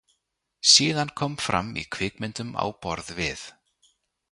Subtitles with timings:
[0.61, 1.11] Kom síðan
[1.49, 3.47] fram í kvikmyndum á borð við.